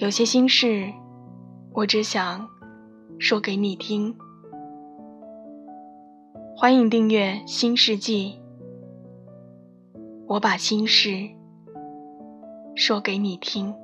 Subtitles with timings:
[0.00, 0.90] 有些心事，
[1.74, 2.48] 我只想
[3.18, 4.16] 说给你听。
[6.56, 8.40] 欢迎订阅《新世纪》，
[10.26, 11.28] 我把心事
[12.74, 13.74] 说给你听。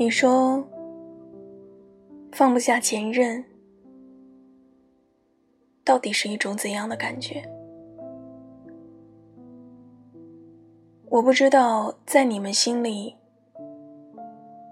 [0.00, 0.66] 你说
[2.32, 3.44] 放不下前任，
[5.84, 7.46] 到底是一种怎样的感觉？
[11.10, 13.14] 我不知道，在你们心里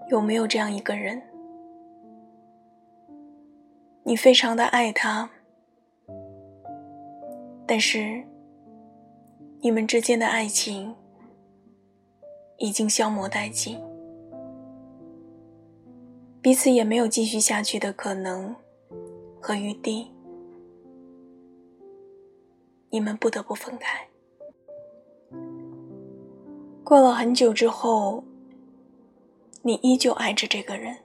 [0.07, 1.21] 有没有这样一个人，
[4.01, 5.29] 你非常的爱他，
[7.67, 8.23] 但是
[9.61, 10.95] 你们之间的爱情
[12.57, 13.79] 已经消磨殆尽。
[16.41, 18.55] 彼此也没有继续下去的可能
[19.41, 20.09] 和余地，
[22.89, 24.07] 你们不得不分开。
[26.81, 28.23] 过了很久之后，
[29.63, 30.95] 你依旧爱着这个人，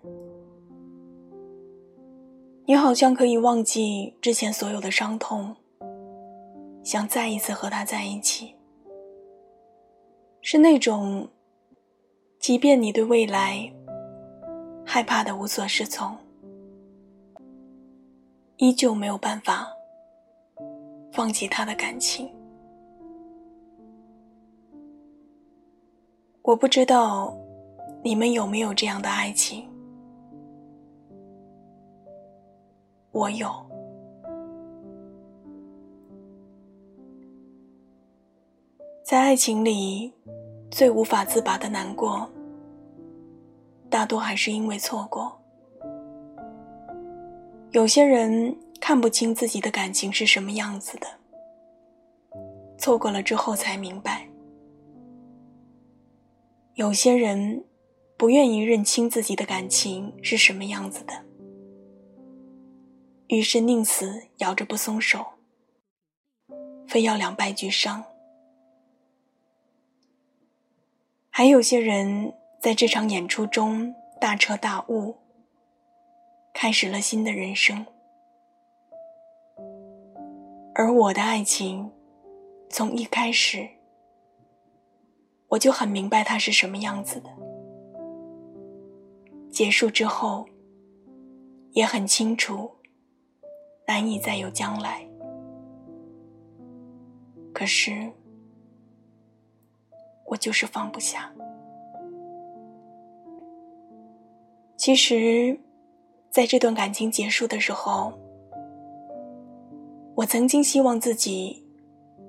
[2.65, 5.57] 你好像可以忘记之前所有的伤痛，
[6.85, 8.55] 想再一次和他在一起，
[10.41, 11.29] 是那种，
[12.39, 13.74] 即便你对未来。
[14.85, 16.17] 害怕的无所适从，
[18.59, 19.67] 依旧没有办法
[21.13, 22.31] 放弃他的感情。
[26.43, 27.35] 我不知道
[28.03, 29.67] 你们有没有这样的爱情，
[33.11, 33.49] 我有。
[39.03, 40.13] 在爱情里，
[40.71, 42.29] 最无法自拔的难过。
[43.89, 45.41] 大多还是因为错过。
[47.71, 51.07] 有些人看不清自己的感情是什么样子的，
[52.79, 54.29] 错过了之后才明白。
[56.75, 57.65] 有些人
[58.17, 61.25] 不愿意认清自己的感情是什么样子的，
[63.29, 65.25] 于是宁死咬着不松手，
[66.87, 68.05] 非要两败俱伤。
[71.31, 72.35] 还有些人。
[72.65, 75.19] 在这场演出中大彻大悟，
[76.55, 77.85] 开始了新的人生。
[80.75, 81.93] 而我的爱情，
[82.71, 83.69] 从一开始
[85.49, 87.29] 我就很明白它是什么样子的。
[89.51, 90.49] 结束之后，
[91.73, 92.75] 也很清楚，
[93.87, 95.07] 难以再有将来。
[97.53, 98.11] 可是，
[100.25, 101.31] 我就是放不下。
[104.85, 105.59] 其实，
[106.29, 108.13] 在这段感情结束的时候，
[110.15, 111.67] 我曾经希望自己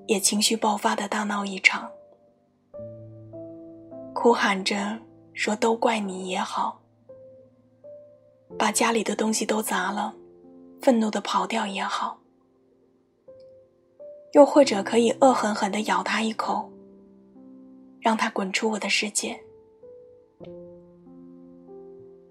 [0.06, 1.90] 也情绪爆发的大闹一场，
[4.14, 4.98] 哭喊着
[5.34, 6.80] 说“都怪你”也好，
[8.58, 10.14] 把家里的东西都砸了，
[10.80, 12.18] 愤怒的跑掉也好，
[14.32, 16.70] 又或者可以恶狠狠的咬他一口，
[18.00, 19.38] 让他滚出我的世界。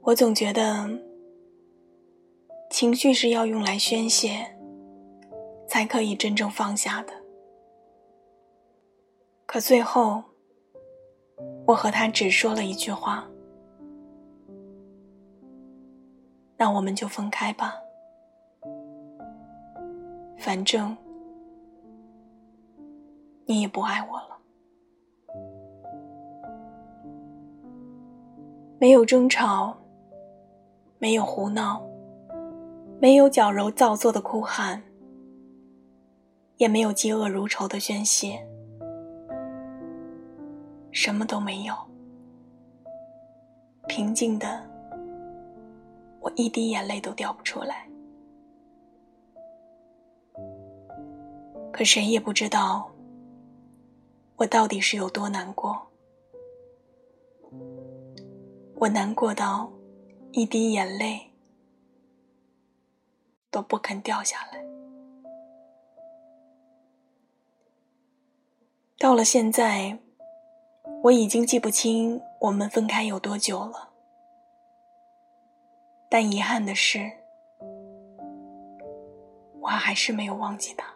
[0.06, 0.88] 我总觉得，
[2.69, 4.56] 情绪是要用来宣泄，
[5.68, 7.13] 才可以真正放下的。
[9.48, 10.24] 可最后，
[11.66, 13.28] 我和他只说了一句话
[16.56, 17.74] ：“那我们就分开吧，
[20.38, 20.96] 反正
[23.48, 24.38] 你也不爱我了。”
[28.78, 29.75] 没有争吵。
[30.97, 31.81] 没有胡闹，
[33.00, 34.81] 没有矫揉造作的哭喊，
[36.57, 38.47] 也没有嫉恶如仇的宣泄，
[40.92, 41.75] 什么都没有。
[43.88, 44.68] 平静的，
[46.21, 47.88] 我一滴眼泪都掉不出来。
[51.71, 52.89] 可谁也不知道，
[54.38, 55.80] 我到底是有多难过。
[58.77, 59.71] 我难过到
[60.37, 61.31] 一滴眼泪
[63.49, 64.61] 都不肯掉下来。
[68.99, 69.97] 到了现在，
[71.03, 73.91] 我已经记不清我们分开有多久了。
[76.09, 77.09] 但遗憾的是，
[79.61, 80.93] 我还是没有忘记他。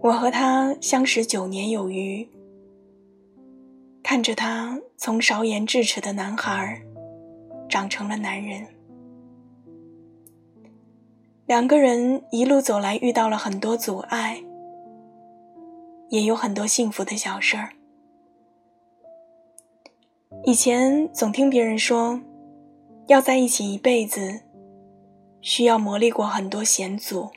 [0.00, 2.28] 我和他相识九年有余，
[4.12, 6.82] 看着他从少言智齿的男孩，
[7.66, 8.66] 长成了男人。
[11.46, 14.44] 两个人一路走来，遇到了很多阻碍，
[16.10, 17.70] 也有很多幸福的小事儿。
[20.44, 22.20] 以前总听别人说，
[23.06, 24.42] 要在一起一辈子，
[25.40, 27.30] 需要磨砺过很多险阻。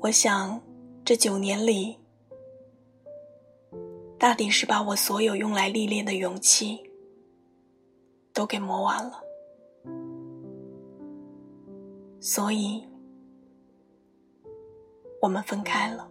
[0.00, 0.60] 我想，
[1.02, 1.96] 这九年里，
[4.18, 6.90] 大抵是把我所有用来历练的勇气
[8.32, 9.20] 都给磨完了。
[12.20, 12.82] 所以，
[15.20, 16.10] 我们分开了。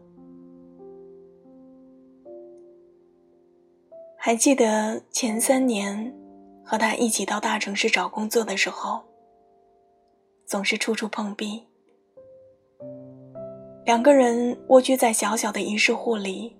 [4.17, 6.15] 还记得前三年
[6.63, 9.01] 和他一起到大城市找工作的时候，
[10.45, 11.63] 总是处处碰壁。
[13.85, 16.55] 两个人蜗居在小小的一室户里，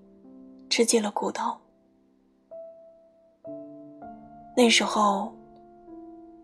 [0.76, 1.56] 吃尽了苦头。
[4.58, 5.34] 那时候，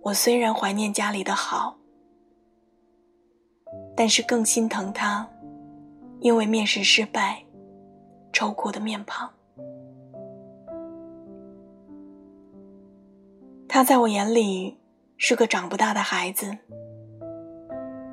[0.01, 1.75] 我虽然怀念家里的好，
[3.93, 5.29] 但是更心疼他，
[6.21, 7.43] 因为面试失败，
[8.31, 9.29] 愁苦的面庞。
[13.67, 14.79] 他在我眼里
[15.17, 16.57] 是个长不大的孩子，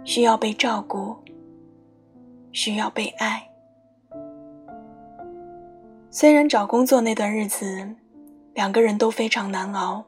[0.02, 1.16] 需要被照顾。
[2.50, 3.47] 需要被爱。
[6.10, 7.86] 虽然找工作那段日子，
[8.54, 10.02] 两个人都非常难熬，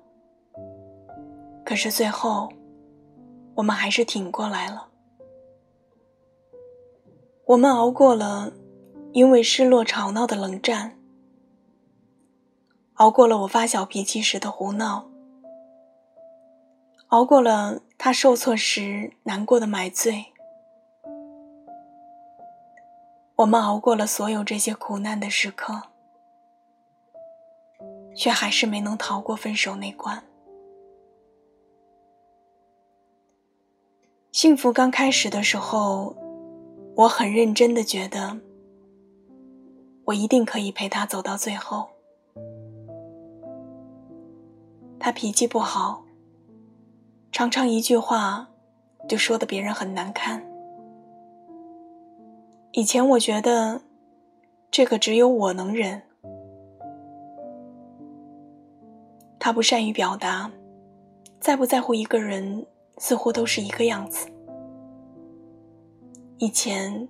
[1.65, 2.51] 可是最后，
[3.55, 4.89] 我们还是挺过来了。
[7.45, 8.53] 我们熬过了
[9.13, 10.97] 因为失落吵闹的冷战，
[12.95, 15.11] 熬过了我发小脾气时的胡闹，
[17.09, 20.27] 熬过了他受挫时难过的买醉。
[23.37, 25.83] 我们熬过了所有这些苦难的时刻，
[28.21, 30.23] 却还是没能逃过分手那关。
[34.31, 36.15] 幸福刚开始的时候，
[36.97, 38.37] 我很认真的觉得，
[40.05, 41.89] 我一定可以陪他走到最后。
[44.99, 46.05] 他脾气不好，
[47.33, 48.51] 常常一句话
[49.09, 50.47] 就说的别人很难堪。
[52.73, 53.81] 以前我觉得，
[54.71, 56.10] 这个只有我能忍。
[59.41, 60.53] 他不善于表达，
[61.41, 62.67] 在不在乎一个人，
[62.99, 64.29] 似乎都是一个样子。
[66.37, 67.09] 以前，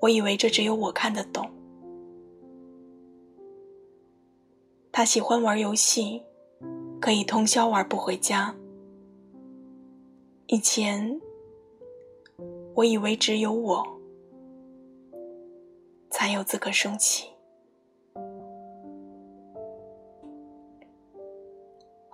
[0.00, 1.48] 我以为这只有我看得懂。
[4.90, 6.22] 他喜欢玩游戏，
[7.00, 8.54] 可以通宵玩不回家。
[10.48, 11.20] 以前，
[12.74, 13.86] 我以为只有我。
[16.10, 17.31] 才有资格生气。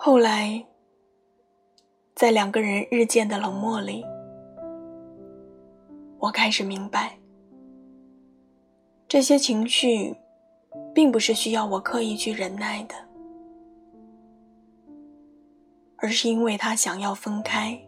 [0.09, 0.65] 后来，
[2.15, 4.03] 在两个人日渐的冷漠里，
[6.19, 7.19] 我开始明白，
[9.07, 10.17] 这些情绪，
[10.95, 12.95] 并不是需要我刻意去忍耐的，
[15.99, 17.79] 而是因为他想要分开，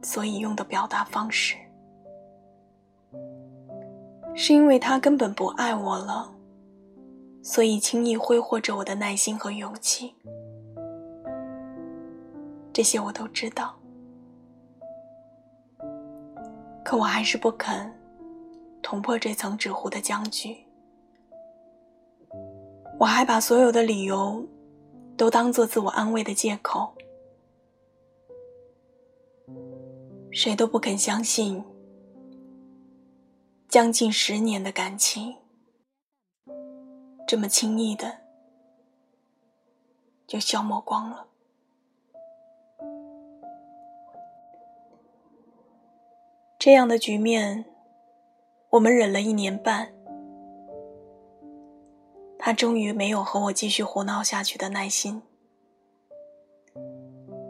[0.00, 1.54] 所以用的表达方式。
[4.34, 6.31] 是因为他根本不爱我了，
[7.42, 10.14] 所以轻易挥霍着我的耐心和勇气。
[12.72, 13.74] 这些我都知道，
[16.82, 17.92] 可我还是不肯
[18.80, 20.56] 捅破这层纸糊的僵局。
[22.98, 24.46] 我还把所有的理由
[25.16, 26.94] 都当做自我安慰的借口，
[30.30, 31.62] 谁都不肯相信。
[33.68, 35.34] 将近十年的感情，
[37.32, 38.18] 这么轻易的
[40.26, 41.26] 就消磨光了。
[46.58, 47.64] 这样的局面，
[48.68, 49.94] 我们忍了一年半，
[52.38, 55.22] 他终于没有和我继续胡闹下去的耐心，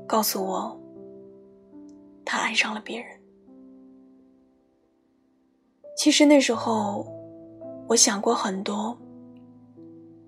[0.06, 0.80] 告诉我
[2.24, 3.20] 他爱上了别人。
[5.96, 7.04] 其实那时候，
[7.88, 8.96] 我想过很多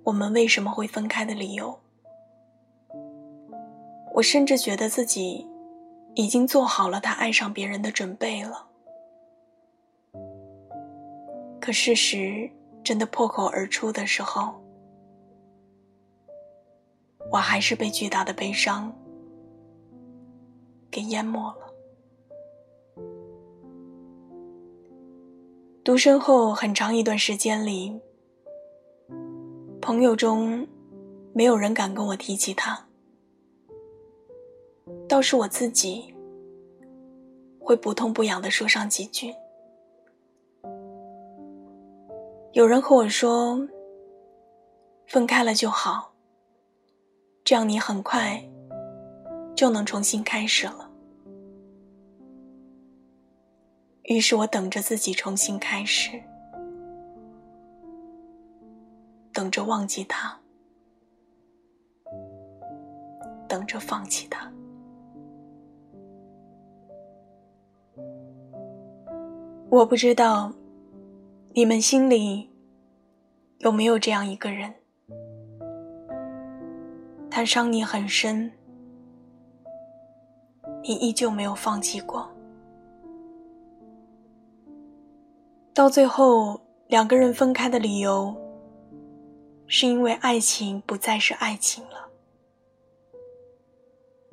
[0.04, 1.80] 我们为什么会分开的理由。
[4.14, 5.48] 我甚至觉得自己
[6.14, 8.68] 已经做好了他爱上别人的准备了。
[11.60, 12.48] 可事实
[12.84, 14.54] 真的破口而出的时候，
[17.32, 18.94] 我还是被巨大的悲伤
[20.90, 21.74] 给淹没了。
[25.82, 28.00] 独身后很长一段时间里，
[29.84, 30.66] 朋友中
[31.34, 32.88] 没有人敢跟我提起他，
[35.06, 36.02] 倒是我自己
[37.60, 39.34] 会不痛不痒的说上几句。
[42.54, 43.68] 有人和我说
[45.06, 46.14] ：“分开了就好，
[47.44, 48.42] 这样你很快
[49.54, 50.90] 就能重新开始了。”
[54.04, 56.22] 于是我等着自己重新开始，
[59.34, 60.34] 等着忘记他，
[63.46, 64.50] 等着放弃他。
[69.68, 70.50] 我不知道。
[71.56, 72.50] 你们心里
[73.58, 74.74] 有没有这样一个人？
[77.30, 78.50] 他伤你很深，
[80.82, 82.28] 你依旧没有放弃过。
[85.72, 88.34] 到最后，两个人分开的理由，
[89.76, 92.08] 是因为爱情不再是爱情了。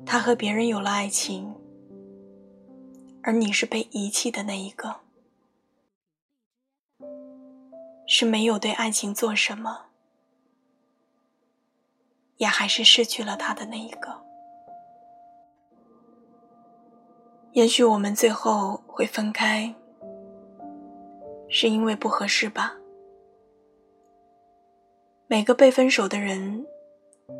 [0.06, 1.52] 他和别人有了爱情，
[3.24, 5.00] 而你是被遗弃的那一个。
[8.06, 9.86] 是没有对爱情做什么，
[12.36, 14.22] 也还是失去了他的那一个。
[17.50, 19.74] 也许我们最后会分开，
[21.48, 22.76] 是因为不合适吧。
[25.32, 26.66] 每个被分手的人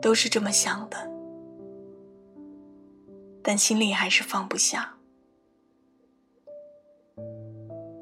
[0.01, 0.97] 都是这么想的，
[3.43, 4.95] 但心里还是放不下。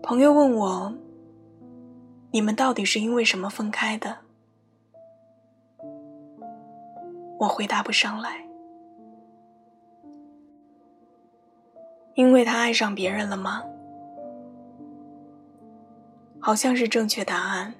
[0.00, 0.94] 朋友问我。
[2.30, 4.18] 你们到底是因为什么分开的？
[7.40, 8.46] 我回答不上来。
[12.14, 13.64] 因为他爱上别人了吗？
[16.38, 17.74] 好像是正确答案。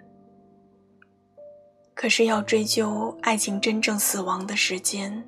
[2.00, 5.22] 可是要追究爱情真正死亡的时间，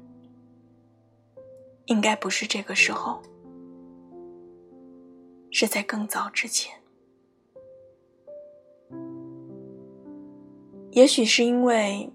[1.84, 3.20] 应该不是这个时候，
[5.50, 6.74] 是在更早之前。
[10.92, 12.10] 也许是因为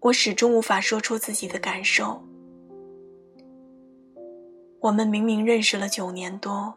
[0.00, 2.20] 我始终无法说出自己的感受。
[4.80, 6.74] 我们明明认识了九年多，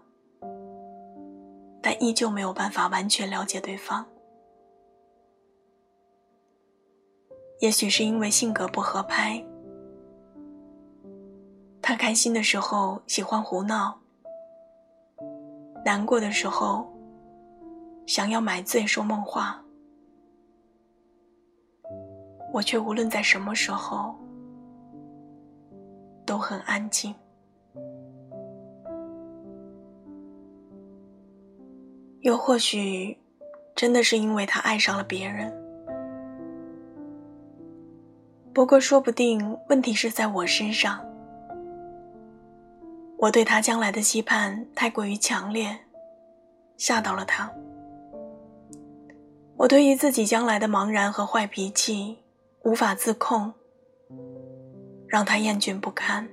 [1.81, 4.05] 但依旧没有办法完全了解对方。
[7.59, 9.43] 也许是因为性格不合拍，
[11.81, 13.99] 他开心的时候喜欢胡闹，
[15.83, 16.87] 难过的时候
[18.07, 19.61] 想要买醉说梦话。
[22.53, 24.15] 我却无论在什么时候
[26.25, 27.13] 都很安静。
[32.21, 33.17] 又或许，
[33.75, 35.58] 真的是因为他爱上了别人。
[38.53, 41.05] 不过，说不定问题是在我身上。
[43.17, 45.79] 我对他将来的期盼太过于强烈，
[46.77, 47.51] 吓到了他。
[49.57, 52.19] 我对于自己将来的茫然和坏脾气。
[52.63, 53.53] 无法自控，
[55.07, 56.27] 让他厌倦不堪。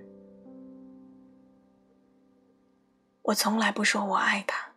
[3.22, 4.72] 我从来不说我爱他，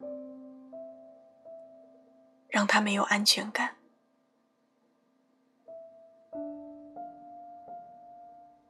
[2.48, 3.72] 让他没有安全感。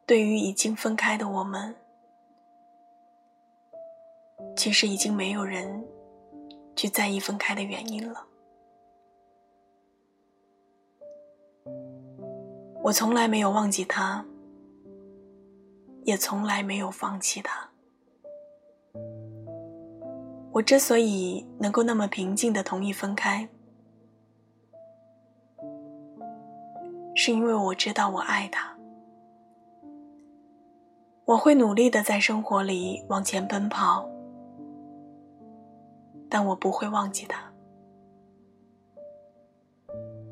[0.10, 1.76] 对于已经分开的我们，
[4.58, 5.86] 其实已经没有人
[6.76, 8.26] 去在意分开的原因了。
[12.82, 14.26] 我从来没有忘记他，
[16.06, 17.70] 也从来没有放弃他。
[20.52, 23.48] 我之所以能够那么平静的同意分开，
[27.14, 28.79] 是因为我知道我爱他。
[31.30, 34.10] 我会努力的在生活里往前奔跑，
[36.28, 37.40] 但我不会忘记他。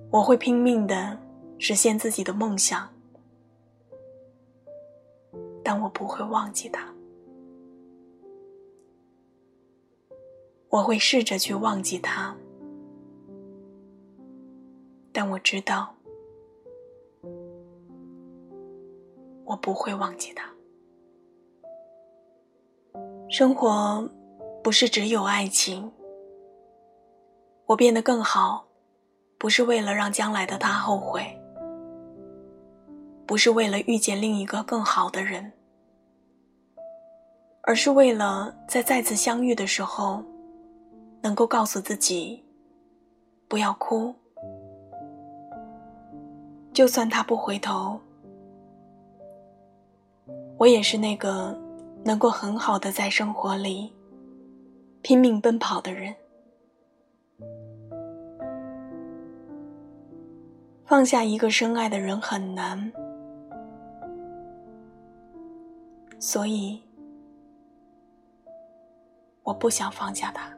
[0.10, 1.16] 我会拼命的。
[1.60, 2.88] 实现自己的梦想，
[5.64, 6.94] 但我不会忘记他。
[10.70, 12.36] 我会试着去忘记他，
[15.12, 15.96] 但我知道，
[19.46, 20.57] 我不会忘记他。
[23.30, 24.10] 生活
[24.64, 25.92] 不是只有爱情。
[27.66, 28.66] 我变得更好，
[29.38, 31.38] 不是为了让将来的他后悔，
[33.26, 35.52] 不是为了遇见另一个更好的人，
[37.64, 40.24] 而是为了在再次相遇的时候，
[41.22, 42.42] 能够告诉自己，
[43.50, 44.16] 不要哭，
[46.72, 48.00] 就算他不回头，
[50.58, 51.54] 我也是那个
[52.08, 53.94] 能够很好的在生活里
[55.02, 56.16] 拼命奔跑的人。
[60.86, 62.90] 放下一个深爱的人很难，
[66.18, 66.82] 所以
[69.44, 70.57] 我不想放下他。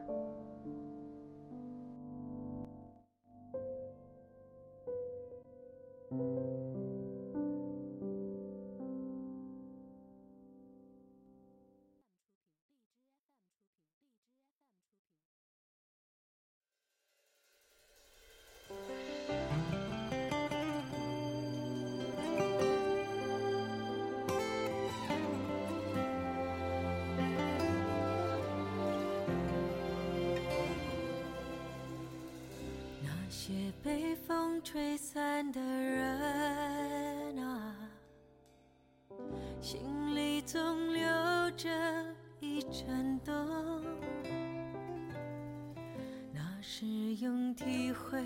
[34.62, 37.74] 吹散的人啊，
[39.60, 41.02] 心里总留
[41.56, 41.68] 着
[42.40, 43.82] 一盏灯，
[46.32, 48.22] 那是用体会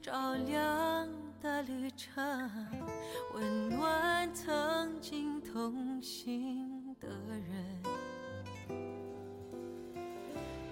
[0.00, 1.08] 照亮
[1.42, 2.50] 的旅程，
[3.34, 7.82] 温暖曾经同行的人。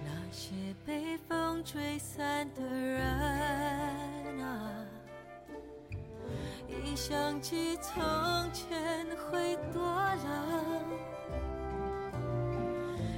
[0.03, 0.53] 那些
[0.85, 2.99] 被风吹散的人
[4.43, 4.85] 啊。
[6.87, 8.01] 一想起从
[8.53, 9.83] 前会多
[10.23, 10.85] 冷，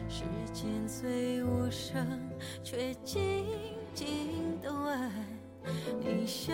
[0.09, 2.03] 时间虽无声，
[2.63, 3.45] 却静
[3.93, 5.11] 静的问：
[5.99, 6.51] 你想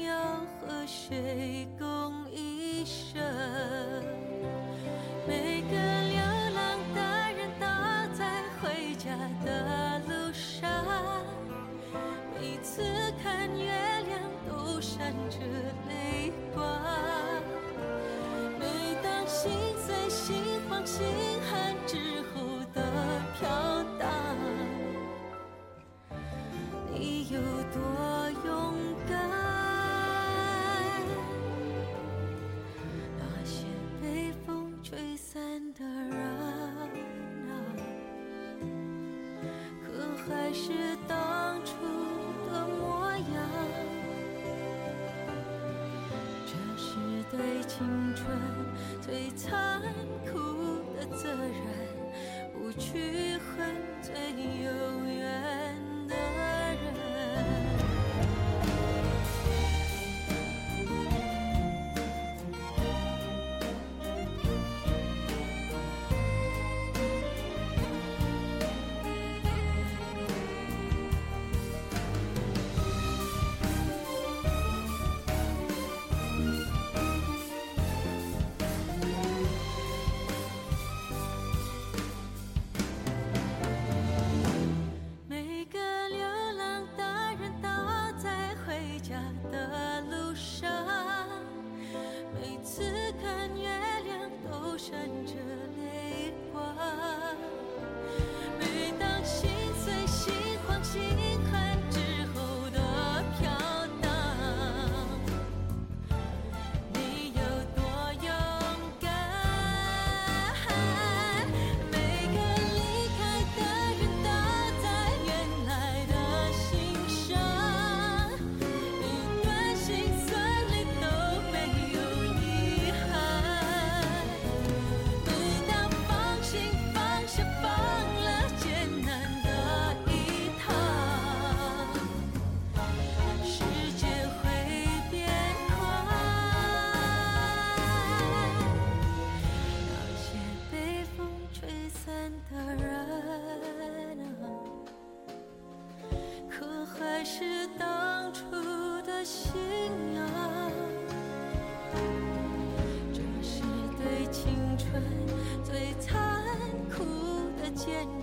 [0.00, 0.18] 要
[0.60, 3.22] 和谁共一生？
[5.28, 6.18] 每个流
[6.52, 7.00] 浪的
[7.32, 7.66] 人都
[8.12, 10.68] 在回家的路上，
[12.34, 12.82] 每次
[13.22, 15.38] 看月亮都闪着
[15.88, 16.05] 泪。
[20.96, 21.04] 心
[21.42, 21.98] 寒之
[22.32, 22.40] 后
[22.72, 22.80] 的
[23.38, 23.44] 飘
[23.98, 24.08] 荡，
[26.90, 27.76] 你有多
[28.46, 28.48] 勇
[29.06, 29.14] 敢？
[33.18, 33.66] 那些
[34.00, 35.38] 被风吹散
[35.74, 36.18] 的人
[37.44, 37.52] 啊，
[39.84, 39.86] 可
[40.24, 41.72] 还是当初
[42.50, 43.20] 的模样？
[47.28, 48.24] 对青春
[49.02, 49.82] 最残
[50.32, 50.38] 酷
[50.96, 51.52] 的责任，
[52.52, 54.14] 不去恨最
[54.64, 54.70] 有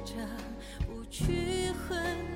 [0.06, 0.14] 着
[0.88, 2.33] 不去恨。